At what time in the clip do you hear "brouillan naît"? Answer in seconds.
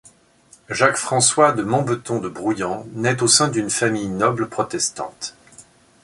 2.27-3.21